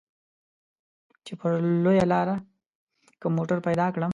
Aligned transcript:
چې 1.25 1.33
پر 1.39 1.51
لويه 1.83 2.05
لاره 2.11 2.35
کوم 3.21 3.31
موټر 3.37 3.57
پيدا 3.67 3.87
کړم. 3.95 4.09